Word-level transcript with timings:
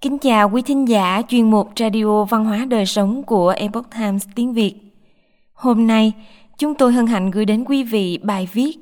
Kính 0.00 0.18
chào 0.18 0.50
quý 0.50 0.62
thính 0.62 0.88
giả 0.88 1.22
chuyên 1.28 1.50
mục 1.50 1.70
Radio 1.76 2.24
Văn 2.24 2.44
hóa 2.44 2.64
Đời 2.64 2.86
Sống 2.86 3.22
của 3.22 3.48
Epoch 3.48 3.90
Times 3.90 4.26
tiếng 4.34 4.52
Việt. 4.52 4.74
Hôm 5.52 5.86
nay, 5.86 6.12
chúng 6.58 6.74
tôi 6.74 6.92
hân 6.92 7.06
hạnh 7.06 7.30
gửi 7.30 7.44
đến 7.44 7.64
quý 7.64 7.82
vị 7.82 8.18
bài 8.22 8.48
viết 8.52 8.78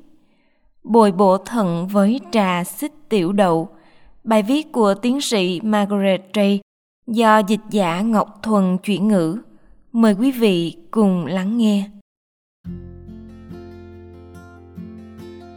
Bồi 0.85 1.13
bổ 1.13 1.39
thận 1.39 1.89
với 1.89 2.21
trà 2.31 2.65
xích 2.65 2.93
tiểu 3.09 3.33
đậu. 3.33 3.69
Bài 4.25 4.43
viết 4.43 4.73
của 4.73 4.95
tiến 4.95 5.21
sĩ 5.21 5.61
Margaret 5.61 6.23
Ray 6.35 6.61
do 7.07 7.39
dịch 7.39 7.61
giả 7.71 8.01
Ngọc 8.01 8.39
Thuần 8.43 8.79
chuyển 8.79 9.09
ngữ. 9.09 9.39
Mời 9.93 10.15
quý 10.15 10.33
vị 10.33 10.77
cùng 10.91 11.27
lắng 11.27 11.59
nghe. 11.59 11.91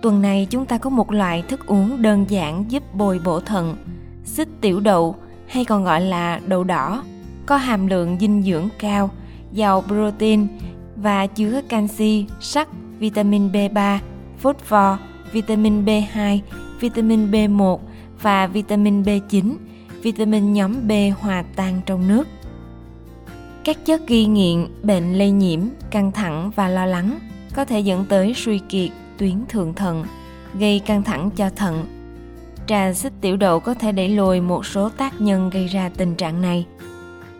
Tuần 0.01 0.21
này 0.21 0.47
chúng 0.49 0.65
ta 0.65 0.77
có 0.77 0.89
một 0.89 1.11
loại 1.11 1.41
thức 1.41 1.67
uống 1.67 2.01
đơn 2.01 2.25
giản 2.29 2.65
giúp 2.67 2.83
bồi 2.95 3.19
bổ 3.25 3.39
thận, 3.39 3.75
xích 4.23 4.47
tiểu 4.61 4.79
đậu 4.79 5.15
hay 5.51 5.65
còn 5.65 5.83
gọi 5.83 6.01
là 6.01 6.39
đậu 6.47 6.63
đỏ, 6.63 7.03
có 7.45 7.57
hàm 7.57 7.87
lượng 7.87 8.17
dinh 8.19 8.43
dưỡng 8.43 8.69
cao, 8.79 9.09
giàu 9.51 9.83
protein 9.87 10.47
và 10.95 11.27
chứa 11.27 11.61
canxi, 11.69 12.25
sắt, 12.39 12.67
vitamin 12.99 13.51
B3, 13.51 13.97
phosphor, 14.37 14.99
vitamin 15.31 15.85
B2, 15.85 16.39
vitamin 16.79 17.31
B1 17.31 17.79
và 18.21 18.47
vitamin 18.47 19.03
B9, 19.03 19.55
vitamin 20.01 20.53
nhóm 20.53 20.87
B 20.87 20.91
hòa 21.19 21.43
tan 21.55 21.81
trong 21.85 22.07
nước. 22.07 22.27
Các 23.63 23.85
chất 23.85 24.07
gây 24.07 24.25
nghiện, 24.25 24.67
bệnh 24.83 25.13
lây 25.13 25.31
nhiễm, 25.31 25.59
căng 25.91 26.11
thẳng 26.11 26.51
và 26.55 26.67
lo 26.67 26.85
lắng 26.85 27.19
có 27.55 27.65
thể 27.65 27.79
dẫn 27.79 28.05
tới 28.09 28.33
suy 28.35 28.59
kiệt 28.69 28.89
tuyến 29.17 29.45
thượng 29.49 29.73
thận, 29.73 30.05
gây 30.53 30.79
căng 30.79 31.03
thẳng 31.03 31.29
cho 31.35 31.49
thận. 31.49 32.00
Trà 32.71 32.93
xích 32.93 33.13
tiểu 33.21 33.37
đậu 33.37 33.59
có 33.59 33.73
thể 33.73 33.91
đẩy 33.91 34.09
lùi 34.09 34.41
một 34.41 34.65
số 34.65 34.89
tác 34.89 35.21
nhân 35.21 35.49
gây 35.49 35.67
ra 35.67 35.89
tình 35.97 36.15
trạng 36.15 36.41
này. 36.41 36.65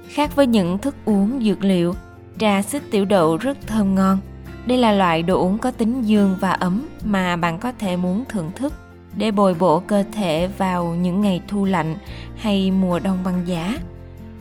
Khác 0.08 0.36
với 0.36 0.48
những 0.48 0.78
thức 0.78 0.96
uống 1.06 1.42
dược 1.44 1.64
liệu, 1.64 1.96
trà 2.40 2.62
xích 2.62 2.84
tiểu 2.92 3.06
đậu 3.06 3.38
rất 3.38 3.58
thơm 3.68 3.96
ngon. 3.96 4.18
Đây 4.66 4.78
là 4.78 4.92
loại 4.92 5.24
đồ 5.24 5.40
uống 5.40 5.58
có 5.58 5.72
tính 5.72 6.02
dương 6.02 6.38
và 6.40 6.52
ấm 6.52 6.88
mà 7.04 7.36
bạn 7.36 7.59
có 7.59 7.72
thể 7.80 7.96
muốn 7.96 8.24
thưởng 8.30 8.52
thức 8.56 8.74
để 9.16 9.32
bồi 9.32 9.54
bổ 9.54 9.80
cơ 9.80 10.04
thể 10.14 10.50
vào 10.58 10.96
những 10.96 11.22
ngày 11.22 11.42
thu 11.48 11.66
lạnh 11.66 11.96
hay 12.38 12.72
mùa 12.72 13.00
đông 13.00 13.18
băng 13.24 13.48
giá. 13.48 13.78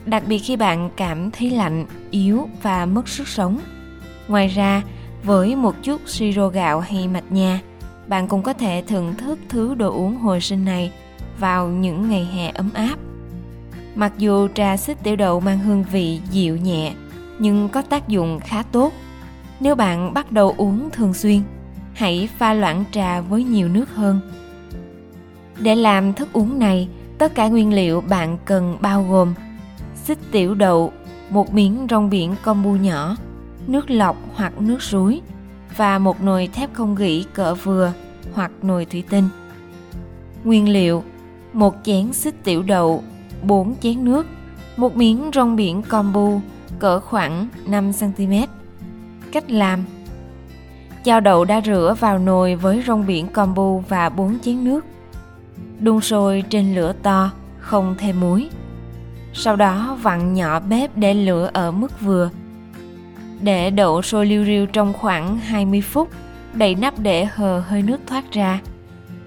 Đặc 0.05 0.23
biệt 0.27 0.39
khi 0.39 0.55
bạn 0.55 0.89
cảm 0.95 1.31
thấy 1.31 1.49
lạnh, 1.49 1.85
yếu 2.11 2.49
và 2.61 2.85
mất 2.85 3.07
sức 3.07 3.27
sống. 3.27 3.59
Ngoài 4.27 4.47
ra, 4.47 4.81
với 5.23 5.55
một 5.55 5.75
chút 5.83 6.01
siro 6.05 6.47
gạo 6.47 6.79
hay 6.79 7.07
mạch 7.07 7.31
nha, 7.31 7.59
bạn 8.11 8.27
cũng 8.27 8.43
có 8.43 8.53
thể 8.53 8.83
thưởng 8.87 9.15
thức 9.15 9.39
thứ 9.49 9.75
đồ 9.75 9.91
uống 9.91 10.17
hồi 10.17 10.41
sinh 10.41 10.65
này 10.65 10.91
vào 11.39 11.67
những 11.67 12.09
ngày 12.09 12.25
hè 12.25 12.49
ấm 12.49 12.69
áp. 12.73 12.95
Mặc 13.95 14.13
dù 14.17 14.47
trà 14.47 14.77
xích 14.77 14.97
tiểu 15.03 15.15
đậu 15.15 15.39
mang 15.39 15.59
hương 15.59 15.83
vị 15.91 16.19
dịu 16.31 16.57
nhẹ, 16.57 16.93
nhưng 17.39 17.69
có 17.69 17.81
tác 17.81 18.07
dụng 18.07 18.39
khá 18.39 18.63
tốt. 18.63 18.93
Nếu 19.59 19.75
bạn 19.75 20.13
bắt 20.13 20.31
đầu 20.31 20.53
uống 20.57 20.89
thường 20.89 21.13
xuyên, 21.13 21.41
hãy 21.93 22.29
pha 22.37 22.53
loãng 22.53 22.83
trà 22.91 23.21
với 23.21 23.43
nhiều 23.43 23.69
nước 23.69 23.95
hơn. 23.95 24.19
Để 25.59 25.75
làm 25.75 26.13
thức 26.13 26.33
uống 26.33 26.59
này, 26.59 26.87
tất 27.17 27.35
cả 27.35 27.47
nguyên 27.47 27.73
liệu 27.73 28.01
bạn 28.01 28.37
cần 28.45 28.77
bao 28.81 29.03
gồm 29.09 29.33
xích 29.95 30.19
tiểu 30.31 30.55
đậu, 30.55 30.93
một 31.29 31.53
miếng 31.53 31.87
rong 31.89 32.09
biển 32.09 32.35
combo 32.43 32.69
nhỏ, 32.69 33.15
nước 33.67 33.89
lọc 33.89 34.17
hoặc 34.35 34.61
nước 34.61 34.81
suối 34.81 35.21
và 35.77 35.99
một 35.99 36.21
nồi 36.21 36.49
thép 36.53 36.73
không 36.73 36.95
gỉ 36.95 37.25
cỡ 37.33 37.55
vừa 37.55 37.93
hoặc 38.33 38.51
nồi 38.61 38.85
thủy 38.85 39.03
tinh. 39.09 39.29
Nguyên 40.43 40.69
liệu: 40.69 41.03
một 41.53 41.75
chén 41.83 42.13
xích 42.13 42.43
tiểu 42.43 42.63
đậu, 42.63 43.03
4 43.43 43.75
chén 43.81 44.03
nước, 44.03 44.27
một 44.77 44.95
miếng 44.95 45.31
rong 45.33 45.55
biển 45.55 45.81
kombu 45.81 46.39
cỡ 46.79 46.99
khoảng 46.99 47.47
5 47.65 47.91
cm. 47.99 48.33
Cách 49.31 49.51
làm: 49.51 49.83
Cho 51.03 51.19
đậu 51.19 51.45
đã 51.45 51.61
rửa 51.65 51.95
vào 51.99 52.19
nồi 52.19 52.55
với 52.55 52.83
rong 52.87 53.05
biển 53.05 53.27
kombu 53.27 53.79
và 53.79 54.09
4 54.09 54.39
chén 54.39 54.63
nước. 54.63 54.85
Đun 55.79 56.01
sôi 56.01 56.43
trên 56.49 56.75
lửa 56.75 56.93
to, 57.03 57.31
không 57.59 57.95
thêm 57.97 58.19
muối. 58.19 58.49
Sau 59.33 59.55
đó 59.55 59.97
vặn 60.01 60.33
nhỏ 60.33 60.59
bếp 60.59 60.97
để 60.97 61.13
lửa 61.13 61.49
ở 61.53 61.71
mức 61.71 62.01
vừa 62.01 62.29
để 63.41 63.69
đậu 63.69 64.01
sôi 64.01 64.25
liu 64.25 64.45
riu 64.45 64.65
trong 64.65 64.93
khoảng 64.93 65.37
20 65.37 65.81
phút, 65.81 66.09
đậy 66.53 66.75
nắp 66.75 66.99
để 66.99 67.25
hờ 67.25 67.59
hơi 67.59 67.81
nước 67.81 67.99
thoát 68.07 68.31
ra. 68.31 68.59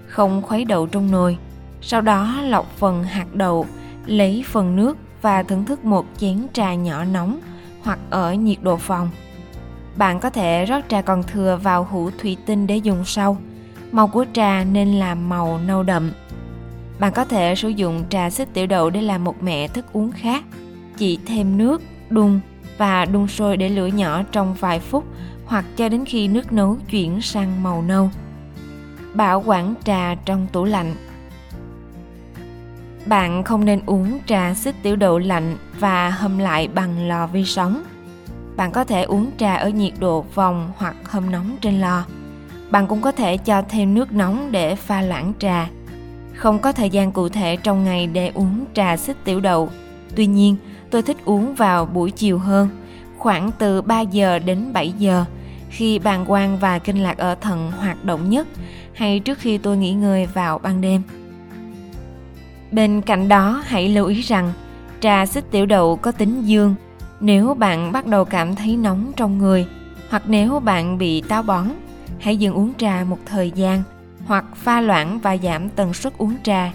Không 0.07 0.41
khuấy 0.41 0.65
đậu 0.65 0.87
trong 0.87 1.11
nồi. 1.11 1.37
Sau 1.81 2.01
đó 2.01 2.41
lọc 2.41 2.77
phần 2.77 3.03
hạt 3.03 3.27
đậu, 3.33 3.65
lấy 4.05 4.43
phần 4.47 4.75
nước 4.75 4.97
và 5.21 5.43
thưởng 5.43 5.65
thức 5.65 5.85
một 5.85 6.05
chén 6.17 6.47
trà 6.53 6.73
nhỏ 6.73 7.03
nóng 7.03 7.39
hoặc 7.83 7.99
ở 8.09 8.33
nhiệt 8.33 8.57
độ 8.61 8.77
phòng. 8.77 9.09
Bạn 9.95 10.19
có 10.19 10.29
thể 10.29 10.65
rót 10.65 10.81
trà 10.89 11.01
còn 11.01 11.23
thừa 11.23 11.59
vào 11.63 11.87
hũ 11.91 12.09
thủy 12.19 12.37
tinh 12.45 12.67
để 12.67 12.77
dùng 12.77 13.05
sau. 13.05 13.37
Màu 13.91 14.07
của 14.07 14.25
trà 14.33 14.63
nên 14.63 14.93
là 14.93 15.15
màu 15.15 15.59
nâu 15.65 15.83
đậm. 15.83 16.11
Bạn 16.99 17.13
có 17.13 17.25
thể 17.25 17.55
sử 17.55 17.69
dụng 17.69 18.03
trà 18.09 18.29
xích 18.29 18.53
tiểu 18.53 18.67
đậu 18.67 18.89
để 18.89 19.01
làm 19.01 19.23
một 19.23 19.43
mẹ 19.43 19.67
thức 19.67 19.85
uống 19.93 20.11
khác. 20.11 20.43
Chỉ 20.97 21.19
thêm 21.25 21.57
nước, 21.57 21.81
đun 22.09 22.39
và 22.77 23.05
đun 23.05 23.27
sôi 23.27 23.57
để 23.57 23.69
lửa 23.69 23.87
nhỏ 23.87 24.23
trong 24.31 24.53
vài 24.53 24.79
phút 24.79 25.03
hoặc 25.45 25.65
cho 25.75 25.89
đến 25.89 26.05
khi 26.05 26.27
nước 26.27 26.53
nấu 26.53 26.77
chuyển 26.89 27.21
sang 27.21 27.63
màu 27.63 27.81
nâu. 27.81 28.09
Bảo 29.13 29.43
quản 29.45 29.73
trà 29.83 30.15
trong 30.25 30.47
tủ 30.51 30.63
lạnh 30.63 30.95
Bạn 33.05 33.43
không 33.43 33.65
nên 33.65 33.81
uống 33.85 34.19
trà 34.25 34.53
xích 34.53 34.75
tiểu 34.83 34.95
đậu 34.95 35.19
lạnh 35.19 35.57
và 35.79 36.09
hâm 36.09 36.37
lại 36.37 36.67
bằng 36.67 37.07
lò 37.07 37.27
vi 37.27 37.45
sóng. 37.45 37.83
Bạn 38.55 38.71
có 38.71 38.83
thể 38.83 39.03
uống 39.03 39.31
trà 39.37 39.55
ở 39.55 39.69
nhiệt 39.69 39.93
độ 39.99 40.25
vòng 40.33 40.71
hoặc 40.77 40.95
hâm 41.03 41.31
nóng 41.31 41.57
trên 41.61 41.81
lò. 41.81 42.05
Bạn 42.69 42.87
cũng 42.87 43.01
có 43.01 43.11
thể 43.11 43.37
cho 43.37 43.61
thêm 43.69 43.93
nước 43.93 44.11
nóng 44.11 44.51
để 44.51 44.75
pha 44.75 45.01
loãng 45.01 45.33
trà. 45.39 45.69
Không 46.35 46.59
có 46.59 46.71
thời 46.71 46.89
gian 46.89 47.11
cụ 47.11 47.29
thể 47.29 47.55
trong 47.55 47.83
ngày 47.83 48.07
để 48.07 48.31
uống 48.33 48.65
trà 48.73 48.97
xích 48.97 49.17
tiểu 49.23 49.39
đậu. 49.39 49.69
Tuy 50.15 50.25
nhiên, 50.25 50.55
tôi 50.95 51.01
thích 51.01 51.17
uống 51.25 51.55
vào 51.55 51.85
buổi 51.85 52.11
chiều 52.11 52.37
hơn, 52.37 52.69
khoảng 53.17 53.51
từ 53.59 53.81
3 53.81 54.01
giờ 54.01 54.39
đến 54.39 54.73
7 54.73 54.91
giờ, 54.91 55.25
khi 55.69 55.99
bàng 55.99 56.25
quang 56.25 56.57
và 56.57 56.79
kinh 56.79 57.03
lạc 57.03 57.17
ở 57.17 57.35
thận 57.35 57.71
hoạt 57.79 58.05
động 58.05 58.29
nhất 58.29 58.47
hay 58.93 59.19
trước 59.19 59.39
khi 59.39 59.57
tôi 59.57 59.77
nghỉ 59.77 59.93
ngơi 59.93 60.25
vào 60.25 60.59
ban 60.59 60.81
đêm. 60.81 61.01
Bên 62.71 63.01
cạnh 63.01 63.27
đó, 63.27 63.63
hãy 63.65 63.89
lưu 63.89 64.05
ý 64.05 64.21
rằng 64.21 64.53
trà 64.99 65.25
xích 65.25 65.51
tiểu 65.51 65.65
đậu 65.65 65.95
có 65.95 66.11
tính 66.11 66.41
dương. 66.45 66.75
Nếu 67.19 67.53
bạn 67.53 67.91
bắt 67.91 68.07
đầu 68.07 68.25
cảm 68.25 68.55
thấy 68.55 68.75
nóng 68.77 69.11
trong 69.15 69.37
người 69.37 69.67
hoặc 70.09 70.23
nếu 70.27 70.59
bạn 70.59 70.97
bị 70.97 71.21
táo 71.21 71.43
bón, 71.43 71.67
hãy 72.19 72.37
dừng 72.37 72.53
uống 72.53 72.73
trà 72.77 73.05
một 73.09 73.19
thời 73.25 73.51
gian 73.51 73.83
hoặc 74.25 74.45
pha 74.55 74.81
loãng 74.81 75.19
và 75.19 75.37
giảm 75.37 75.69
tần 75.69 75.93
suất 75.93 76.17
uống 76.17 76.35
trà 76.43 76.71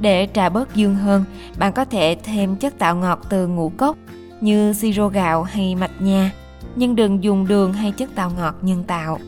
để 0.00 0.28
trà 0.34 0.48
bớt 0.48 0.74
dương 0.74 0.94
hơn, 0.94 1.24
bạn 1.58 1.72
có 1.72 1.84
thể 1.84 2.16
thêm 2.22 2.56
chất 2.56 2.78
tạo 2.78 2.96
ngọt 2.96 3.20
từ 3.28 3.46
ngũ 3.46 3.72
cốc 3.76 3.96
như 4.40 4.72
siro 4.72 5.08
gạo 5.08 5.42
hay 5.42 5.74
mạch 5.74 6.02
nha, 6.02 6.30
nhưng 6.76 6.96
đừng 6.96 7.24
dùng 7.24 7.48
đường 7.48 7.72
hay 7.72 7.92
chất 7.92 8.10
tạo 8.14 8.30
ngọt 8.36 8.54
nhân 8.62 8.84
tạo. 8.84 9.18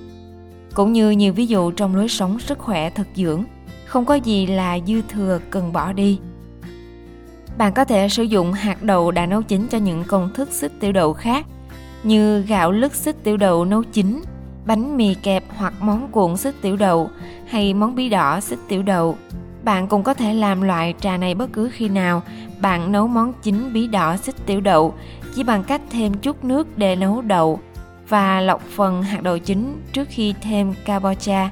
Cũng 0.75 0.93
như 0.93 1.11
nhiều 1.11 1.33
ví 1.33 1.47
dụ 1.47 1.71
trong 1.71 1.97
lối 1.97 2.09
sống 2.09 2.41
sức 2.41 2.59
khỏe 2.59 2.91
thực 2.91 3.07
dưỡng, 3.15 3.45
không 3.85 4.05
có 4.05 4.15
gì 4.15 4.47
là 4.47 4.79
dư 4.87 5.03
thừa 5.09 5.41
cần 5.51 5.73
bỏ 5.73 5.93
đi. 5.93 6.19
Bạn 7.59 7.73
có 7.73 7.85
thể 7.85 8.09
sử 8.09 8.23
dụng 8.23 8.53
hạt 8.53 8.83
đậu 8.83 9.11
đã 9.11 9.27
nấu 9.27 9.43
chín 9.43 9.67
cho 9.71 9.79
những 9.79 10.05
công 10.05 10.31
thức 10.35 10.49
xích 10.53 10.73
tiểu 10.81 10.93
đậu 10.93 11.13
khác 11.13 11.47
như 12.03 12.41
gạo 12.43 12.73
lứt 12.73 12.95
xích 12.95 13.17
tiểu 13.25 13.37
đậu 13.37 13.65
nấu 13.65 13.83
chín, 13.83 14.23
bánh 14.67 14.97
mì 14.97 15.15
kẹp 15.15 15.45
hoặc 15.57 15.75
món 15.81 16.09
cuộn 16.09 16.37
xích 16.37 16.55
tiểu 16.63 16.77
đậu 16.77 17.11
hay 17.47 17.75
món 17.75 17.95
bí 17.95 18.09
đỏ 18.09 18.41
xích 18.41 18.59
tiểu 18.69 18.83
đậu 18.83 19.17
bạn 19.65 19.89
cũng 19.89 20.03
có 20.03 20.15
thể 20.15 20.35
làm 20.35 20.63
loại 20.63 20.95
trà 21.01 21.17
này 21.17 21.35
bất 21.35 21.53
cứ 21.53 21.71
khi 21.73 21.89
nào 21.89 22.23
bạn 22.61 22.93
nấu 22.93 23.07
món 23.07 23.33
chính 23.43 23.73
bí 23.73 23.87
đỏ 23.87 24.17
xích 24.17 24.35
tiểu 24.47 24.61
đậu 24.61 24.95
chỉ 25.35 25.43
bằng 25.43 25.65
cách 25.65 25.81
thêm 25.91 26.15
chút 26.15 26.45
nước 26.45 26.79
để 26.79 26.97
nấu 26.97 27.23
đậu 27.23 27.61
và 28.09 28.41
lọc 28.41 28.63
phần 28.63 29.03
hạt 29.03 29.23
đậu 29.23 29.39
chính 29.39 29.81
trước 29.93 30.09
khi 30.11 30.35
thêm 30.43 30.75
kabocha, 30.85 31.51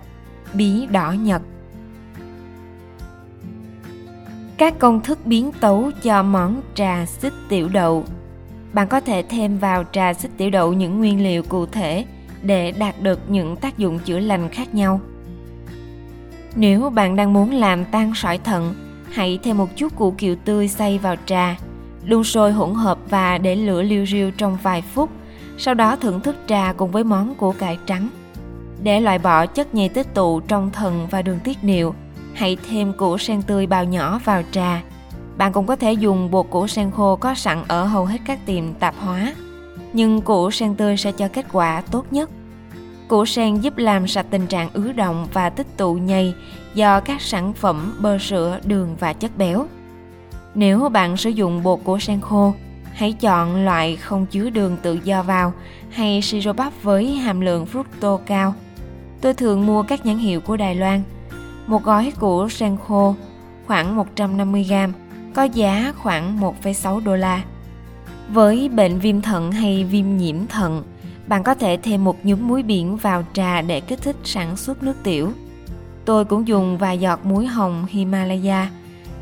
bí 0.55 0.87
đỏ 0.87 1.13
nhật. 1.13 1.43
Các 4.57 4.79
công 4.79 5.01
thức 5.01 5.19
biến 5.27 5.53
tấu 5.61 5.91
cho 6.03 6.23
món 6.23 6.63
trà 6.75 7.07
xích 7.07 7.35
tiểu 7.49 7.69
đậu 7.69 8.05
Bạn 8.77 8.89
có 8.89 9.01
thể 9.01 9.23
thêm 9.23 9.59
vào 9.59 9.85
trà 9.93 10.15
xích 10.15 10.31
tiểu 10.37 10.51
đậu 10.51 10.73
những 10.73 10.99
nguyên 10.99 11.23
liệu 11.23 11.43
cụ 11.43 11.67
thể 11.67 12.05
để 12.43 12.73
đạt 12.73 13.03
được 13.03 13.31
những 13.31 13.57
tác 13.57 13.79
dụng 13.79 13.99
chữa 13.99 14.19
lành 14.19 14.49
khác 14.49 14.75
nhau. 14.75 15.01
Nếu 16.57 16.91
bạn 16.91 17.17
đang 17.17 17.33
muốn 17.33 17.55
làm 17.55 17.85
tan 17.85 18.13
sỏi 18.15 18.39
thận, 18.39 18.75
hãy 19.13 19.39
thêm 19.43 19.59
một 19.59 19.77
chút 19.77 19.97
củ 19.97 20.11
kiệu 20.11 20.37
tươi 20.45 20.69
xay 20.69 20.99
vào 20.99 21.17
trà, 21.27 21.57
đun 22.05 22.25
sôi 22.25 22.53
hỗn 22.53 22.75
hợp 22.75 22.99
và 23.11 23.39
để 23.39 23.55
lửa 23.57 23.83
liu 23.83 24.07
riu 24.07 24.31
trong 24.31 24.59
vài 24.63 24.83
phút, 24.83 25.11
sau 25.59 25.75
đó 25.75 25.97
thưởng 25.97 26.21
thức 26.21 26.37
trà 26.47 26.73
cùng 26.77 26.91
với 26.91 27.05
món 27.05 27.35
củ 27.35 27.53
cải 27.53 27.79
trắng. 27.87 28.09
Để 28.83 29.01
loại 29.01 29.19
bỏ 29.19 29.47
chất 29.47 29.75
nhầy 29.75 29.89
tích 29.89 30.15
tụ 30.15 30.41
trong 30.41 30.71
thận 30.71 31.07
và 31.11 31.23
đường 31.23 31.39
tiết 31.45 31.65
niệu, 31.65 31.95
hãy 32.35 32.57
thêm 32.71 32.93
củ 32.93 33.19
sen 33.19 33.43
tươi 33.43 33.67
bào 33.67 33.85
nhỏ 33.85 34.21
vào 34.25 34.43
trà. 34.51 34.83
Bạn 35.37 35.53
cũng 35.53 35.67
có 35.67 35.77
thể 35.77 35.93
dùng 35.93 36.31
bột 36.31 36.47
củ 36.51 36.67
sen 36.67 36.91
khô 36.91 37.17
có 37.17 37.35
sẵn 37.35 37.65
ở 37.69 37.85
hầu 37.85 38.05
hết 38.05 38.19
các 38.25 38.47
tiệm 38.47 38.75
tạp 38.75 38.95
hóa. 38.99 39.35
Nhưng 39.93 40.21
củ 40.21 40.51
sen 40.51 40.75
tươi 40.75 40.97
sẽ 40.97 41.13
cho 41.13 41.29
kết 41.29 41.47
quả 41.53 41.83
tốt 41.91 42.07
nhất. 42.11 42.31
Củ 43.09 43.27
sen 43.27 43.57
giúp 43.57 43.77
làm 43.77 44.09
sạch 44.09 44.27
tình 44.31 44.47
trạng 44.47 44.69
ứ 44.73 44.93
động 44.93 45.27
và 45.33 45.51
tích 45.51 45.67
tụ 45.77 45.95
nhầy 45.95 46.35
do 46.75 47.01
các 47.01 47.21
sản 47.23 47.53
phẩm 47.53 47.97
bơ 48.01 48.19
sữa, 48.19 48.59
đường 48.65 48.97
và 49.01 49.13
chất 49.13 49.39
béo. 49.39 49.67
Nếu 50.55 50.89
bạn 50.89 51.17
sử 51.17 51.31
dụng 51.31 51.63
bột 51.63 51.81
củ 51.85 51.99
sen 51.99 52.21
khô, 52.21 52.55
hãy 52.93 53.13
chọn 53.13 53.65
loại 53.65 53.97
không 53.97 54.27
chứa 54.27 54.51
đường 54.51 54.77
tự 54.83 54.99
do 55.05 55.23
vào 55.23 55.53
hay 55.91 56.23
siro 56.23 56.53
bắp 56.53 56.73
với 56.83 57.07
hàm 57.07 57.41
lượng 57.41 57.67
fructose 57.73 58.19
cao. 58.27 58.55
Tôi 59.21 59.35
thường 59.35 59.67
mua 59.67 59.83
các 59.83 60.07
nhãn 60.07 60.19
hiệu 60.19 60.41
của 60.41 60.57
Đài 60.57 60.75
Loan. 60.75 61.03
Một 61.67 61.85
gói 61.85 62.13
củ 62.21 62.49
sen 62.49 62.77
khô 62.89 63.15
khoảng 63.67 64.05
150g 64.17 64.93
có 65.35 65.43
giá 65.43 65.93
khoảng 65.99 66.41
1,6 66.41 67.05
đô 67.05 67.17
la. 67.17 67.43
Với 68.29 68.69
bệnh 68.69 68.99
viêm 68.99 69.21
thận 69.21 69.53
hay 69.53 69.85
viêm 69.85 70.17
nhiễm 70.17 70.47
thận, 70.47 70.83
bạn 71.29 71.43
có 71.43 71.55
thể 71.55 71.79
thêm 71.83 72.05
một 72.05 72.17
nhúm 72.25 72.49
muối 72.49 72.63
biển 72.63 72.97
vào 72.97 73.25
trà 73.33 73.63
để 73.63 73.81
kích 73.81 74.03
thích 74.03 74.17
sản 74.25 74.57
xuất 74.57 74.83
nước 74.83 74.95
tiểu. 75.03 75.33
Tôi 76.05 76.25
cũng 76.25 76.49
dùng 76.49 76.79
vài 76.79 76.99
giọt 76.99 77.27
muối 77.27 77.47
hồng 77.47 77.87
Himalaya. 77.89 78.71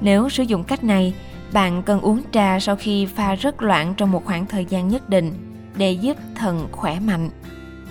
Nếu 0.00 0.28
sử 0.28 0.42
dụng 0.42 0.64
cách 0.64 0.84
này, 0.84 1.14
bạn 1.52 1.82
cần 1.82 2.00
uống 2.00 2.20
trà 2.32 2.60
sau 2.60 2.76
khi 2.76 3.06
pha 3.06 3.34
rất 3.34 3.62
loãng 3.62 3.94
trong 3.96 4.10
một 4.10 4.24
khoảng 4.24 4.46
thời 4.46 4.64
gian 4.64 4.88
nhất 4.88 5.08
định 5.08 5.32
để 5.76 5.92
giúp 5.92 6.16
thận 6.34 6.68
khỏe 6.72 7.00
mạnh. 7.00 7.30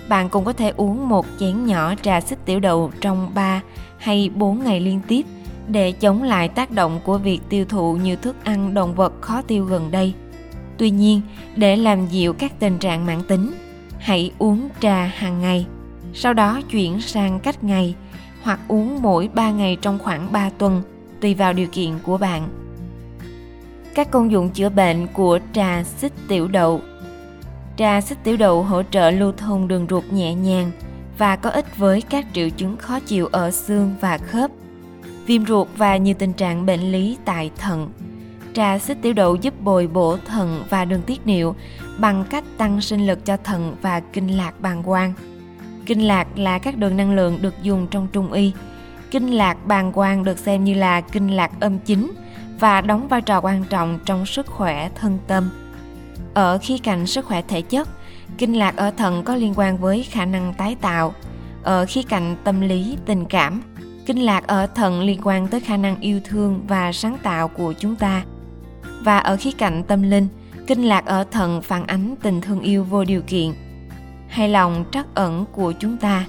Bạn 0.08 0.28
cũng 0.28 0.44
có 0.44 0.52
thể 0.52 0.72
uống 0.76 1.08
một 1.08 1.26
chén 1.40 1.66
nhỏ 1.66 1.94
trà 2.02 2.20
xích 2.20 2.38
tiểu 2.44 2.60
đậu 2.60 2.90
trong 3.00 3.30
3 3.34 3.62
hay 3.98 4.30
4 4.34 4.64
ngày 4.64 4.80
liên 4.80 5.00
tiếp 5.08 5.26
để 5.68 5.92
chống 5.92 6.22
lại 6.22 6.48
tác 6.48 6.70
động 6.70 7.00
của 7.04 7.18
việc 7.18 7.40
tiêu 7.48 7.64
thụ 7.64 7.96
nhiều 7.96 8.16
thức 8.16 8.36
ăn 8.44 8.74
động 8.74 8.94
vật 8.94 9.12
khó 9.20 9.42
tiêu 9.42 9.64
gần 9.64 9.90
đây. 9.90 10.14
Tuy 10.78 10.90
nhiên, 10.90 11.20
để 11.56 11.76
làm 11.76 12.06
dịu 12.06 12.32
các 12.32 12.60
tình 12.60 12.78
trạng 12.78 13.06
mãn 13.06 13.22
tính, 13.28 13.52
hãy 14.04 14.32
uống 14.38 14.68
trà 14.80 15.04
hàng 15.04 15.40
ngày, 15.40 15.66
sau 16.14 16.34
đó 16.34 16.60
chuyển 16.70 17.00
sang 17.00 17.40
cách 17.40 17.64
ngày 17.64 17.94
hoặc 18.42 18.60
uống 18.68 19.02
mỗi 19.02 19.28
3 19.34 19.50
ngày 19.50 19.76
trong 19.82 19.98
khoảng 19.98 20.32
3 20.32 20.50
tuần, 20.50 20.82
tùy 21.20 21.34
vào 21.34 21.52
điều 21.52 21.66
kiện 21.66 21.98
của 22.02 22.18
bạn. 22.18 22.48
Các 23.94 24.10
công 24.10 24.30
dụng 24.30 24.50
chữa 24.50 24.68
bệnh 24.68 25.06
của 25.06 25.38
trà 25.52 25.84
xích 25.84 26.12
tiểu 26.28 26.48
đậu 26.48 26.80
Trà 27.76 28.00
xích 28.00 28.18
tiểu 28.24 28.36
đậu 28.36 28.62
hỗ 28.62 28.82
trợ 28.82 29.10
lưu 29.10 29.32
thông 29.32 29.68
đường 29.68 29.86
ruột 29.90 30.04
nhẹ 30.10 30.34
nhàng 30.34 30.70
và 31.18 31.36
có 31.36 31.50
ích 31.50 31.76
với 31.78 32.00
các 32.00 32.26
triệu 32.32 32.50
chứng 32.50 32.76
khó 32.76 33.00
chịu 33.00 33.26
ở 33.26 33.50
xương 33.50 33.94
và 34.00 34.18
khớp, 34.18 34.50
viêm 35.26 35.46
ruột 35.46 35.68
và 35.76 35.96
nhiều 35.96 36.14
tình 36.18 36.32
trạng 36.32 36.66
bệnh 36.66 36.92
lý 36.92 37.18
tại 37.24 37.50
thận. 37.58 37.90
Trà 38.54 38.78
xích 38.78 38.98
tiểu 39.02 39.12
đậu 39.12 39.36
giúp 39.36 39.54
bồi 39.60 39.86
bổ 39.86 40.16
thận 40.26 40.62
và 40.70 40.84
đường 40.84 41.02
tiết 41.02 41.26
niệu 41.26 41.54
bằng 41.98 42.24
cách 42.30 42.44
tăng 42.58 42.80
sinh 42.80 43.06
lực 43.06 43.24
cho 43.24 43.36
thận 43.36 43.76
và 43.82 44.00
kinh 44.00 44.36
lạc 44.36 44.60
bàng 44.60 44.82
quang. 44.82 45.12
Kinh 45.86 46.06
lạc 46.06 46.38
là 46.38 46.58
các 46.58 46.78
đường 46.78 46.96
năng 46.96 47.14
lượng 47.14 47.38
được 47.42 47.54
dùng 47.62 47.86
trong 47.90 48.08
trung 48.12 48.32
y. 48.32 48.52
Kinh 49.10 49.30
lạc 49.30 49.66
bàng 49.66 49.92
quang 49.92 50.24
được 50.24 50.38
xem 50.38 50.64
như 50.64 50.74
là 50.74 51.00
kinh 51.00 51.28
lạc 51.28 51.50
âm 51.60 51.78
chính 51.78 52.12
và 52.60 52.80
đóng 52.80 53.08
vai 53.08 53.22
trò 53.22 53.40
quan 53.40 53.64
trọng 53.64 53.98
trong 54.04 54.26
sức 54.26 54.46
khỏe 54.46 54.90
thân 54.94 55.18
tâm. 55.26 55.50
Ở 56.34 56.58
khía 56.58 56.78
cạnh 56.78 57.06
sức 57.06 57.24
khỏe 57.24 57.42
thể 57.48 57.62
chất, 57.62 57.88
kinh 58.38 58.58
lạc 58.58 58.76
ở 58.76 58.90
thận 58.90 59.22
có 59.24 59.34
liên 59.34 59.52
quan 59.56 59.78
với 59.78 60.02
khả 60.02 60.24
năng 60.24 60.54
tái 60.54 60.76
tạo. 60.80 61.14
Ở 61.62 61.86
khía 61.88 62.02
cạnh 62.02 62.36
tâm 62.44 62.60
lý, 62.60 62.96
tình 63.06 63.24
cảm, 63.24 63.62
kinh 64.06 64.18
lạc 64.18 64.46
ở 64.46 64.66
thận 64.66 65.00
liên 65.00 65.20
quan 65.22 65.48
tới 65.48 65.60
khả 65.60 65.76
năng 65.76 66.00
yêu 66.00 66.20
thương 66.24 66.60
và 66.68 66.92
sáng 66.92 67.18
tạo 67.22 67.48
của 67.48 67.72
chúng 67.72 67.96
ta. 67.96 68.24
Và 69.02 69.18
ở 69.18 69.36
khía 69.36 69.52
cạnh 69.52 69.84
tâm 69.84 70.02
linh, 70.02 70.28
kinh 70.66 70.82
lạc 70.82 71.06
ở 71.06 71.24
thận 71.24 71.62
phản 71.62 71.86
ánh 71.86 72.14
tình 72.22 72.40
thương 72.40 72.60
yêu 72.60 72.84
vô 72.84 73.04
điều 73.04 73.22
kiện 73.22 73.52
hay 74.28 74.48
lòng 74.48 74.84
trắc 74.92 75.06
ẩn 75.14 75.44
của 75.52 75.72
chúng 75.72 75.96
ta. 75.96 76.26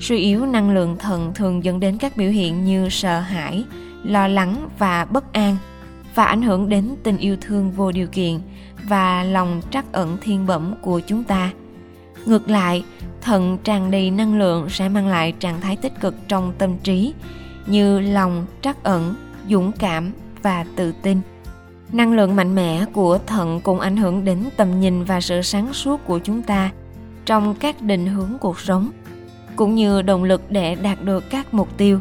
Suy 0.00 0.18
yếu 0.18 0.46
năng 0.46 0.70
lượng 0.70 0.96
thận 0.98 1.32
thường 1.34 1.64
dẫn 1.64 1.80
đến 1.80 1.98
các 1.98 2.16
biểu 2.16 2.30
hiện 2.30 2.64
như 2.64 2.88
sợ 2.88 3.20
hãi, 3.20 3.64
lo 4.04 4.28
lắng 4.28 4.68
và 4.78 5.04
bất 5.04 5.32
an 5.32 5.56
và 6.14 6.24
ảnh 6.24 6.42
hưởng 6.42 6.68
đến 6.68 6.94
tình 7.02 7.16
yêu 7.16 7.36
thương 7.40 7.70
vô 7.70 7.92
điều 7.92 8.06
kiện 8.06 8.40
và 8.88 9.24
lòng 9.24 9.60
trắc 9.70 9.92
ẩn 9.92 10.16
thiên 10.20 10.46
bẩm 10.46 10.74
của 10.82 11.00
chúng 11.00 11.24
ta. 11.24 11.50
Ngược 12.26 12.50
lại, 12.50 12.84
thận 13.20 13.58
tràn 13.64 13.90
đầy 13.90 14.10
năng 14.10 14.38
lượng 14.38 14.68
sẽ 14.68 14.88
mang 14.88 15.08
lại 15.08 15.32
trạng 15.32 15.60
thái 15.60 15.76
tích 15.76 16.00
cực 16.00 16.14
trong 16.28 16.52
tâm 16.58 16.78
trí 16.82 17.14
như 17.66 18.00
lòng 18.00 18.46
trắc 18.62 18.82
ẩn, 18.82 19.14
dũng 19.48 19.72
cảm 19.72 20.12
và 20.42 20.64
tự 20.76 20.92
tin. 21.02 21.20
Năng 21.92 22.12
lượng 22.12 22.36
mạnh 22.36 22.54
mẽ 22.54 22.84
của 22.92 23.18
thận 23.26 23.60
cũng 23.60 23.80
ảnh 23.80 23.96
hưởng 23.96 24.24
đến 24.24 24.44
tầm 24.56 24.80
nhìn 24.80 25.04
và 25.04 25.20
sự 25.20 25.42
sáng 25.42 25.72
suốt 25.72 26.00
của 26.06 26.18
chúng 26.18 26.42
ta 26.42 26.70
trong 27.26 27.54
các 27.54 27.82
định 27.82 28.06
hướng 28.06 28.38
cuộc 28.40 28.60
sống, 28.60 28.90
cũng 29.56 29.74
như 29.74 30.02
động 30.02 30.24
lực 30.24 30.50
để 30.50 30.74
đạt 30.74 31.04
được 31.04 31.30
các 31.30 31.54
mục 31.54 31.68
tiêu. 31.76 32.00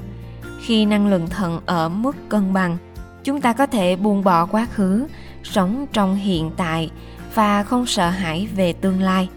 Khi 0.61 0.85
năng 0.85 1.07
lượng 1.07 1.27
thận 1.27 1.59
ở 1.65 1.89
mức 1.89 2.15
cân 2.29 2.53
bằng, 2.53 2.77
chúng 3.23 3.41
ta 3.41 3.53
có 3.53 3.65
thể 3.65 3.95
buông 3.95 4.23
bỏ 4.23 4.45
quá 4.45 4.67
khứ, 4.73 5.07
sống 5.43 5.85
trong 5.93 6.15
hiện 6.15 6.51
tại 6.57 6.91
và 7.33 7.63
không 7.63 7.85
sợ 7.85 8.09
hãi 8.09 8.47
về 8.55 8.73
tương 8.73 9.01
lai. 9.01 9.29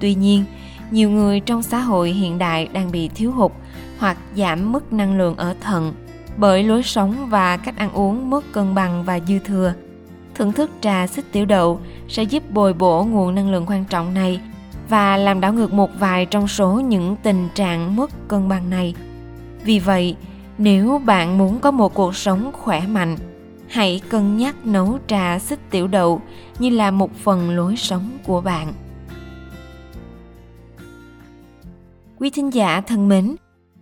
Tuy 0.00 0.14
nhiên, 0.14 0.44
nhiều 0.90 1.10
người 1.10 1.40
trong 1.40 1.62
xã 1.62 1.78
hội 1.78 2.10
hiện 2.10 2.38
đại 2.38 2.68
đang 2.72 2.92
bị 2.92 3.08
thiếu 3.08 3.32
hụt 3.32 3.52
hoặc 3.98 4.16
giảm 4.36 4.72
mức 4.72 4.92
năng 4.92 5.18
lượng 5.18 5.36
ở 5.36 5.54
thận 5.60 5.92
bởi 6.36 6.62
lối 6.62 6.82
sống 6.82 7.26
và 7.28 7.56
cách 7.56 7.76
ăn 7.76 7.92
uống 7.92 8.30
mất 8.30 8.52
cân 8.52 8.74
bằng 8.74 9.04
và 9.04 9.20
dư 9.20 9.38
thừa. 9.38 9.74
Thưởng 10.34 10.52
thức 10.52 10.70
trà 10.80 11.06
xích 11.06 11.32
tiểu 11.32 11.44
đậu 11.44 11.80
sẽ 12.08 12.22
giúp 12.22 12.50
bồi 12.50 12.72
bổ 12.72 13.04
nguồn 13.04 13.34
năng 13.34 13.50
lượng 13.50 13.64
quan 13.68 13.84
trọng 13.84 14.14
này 14.14 14.40
và 14.88 15.16
làm 15.16 15.40
đảo 15.40 15.52
ngược 15.52 15.72
một 15.72 15.90
vài 15.98 16.26
trong 16.26 16.48
số 16.48 16.72
những 16.80 17.16
tình 17.22 17.48
trạng 17.54 17.96
mất 17.96 18.10
cân 18.28 18.48
bằng 18.48 18.70
này. 18.70 18.94
Vì 19.64 19.78
vậy, 19.78 20.16
nếu 20.58 21.02
bạn 21.04 21.38
muốn 21.38 21.60
có 21.60 21.70
một 21.70 21.94
cuộc 21.94 22.16
sống 22.16 22.50
khỏe 22.52 22.86
mạnh, 22.86 23.16
hãy 23.68 24.00
cân 24.08 24.36
nhắc 24.36 24.66
nấu 24.66 24.98
trà 25.06 25.38
xích 25.38 25.58
tiểu 25.70 25.86
đậu 25.86 26.20
như 26.58 26.70
là 26.70 26.90
một 26.90 27.10
phần 27.16 27.50
lối 27.50 27.76
sống 27.76 28.10
của 28.24 28.40
bạn. 28.40 28.72
Quý 32.18 32.30
thính 32.30 32.50
giả 32.50 32.80
thân 32.80 33.08
mến 33.08 33.36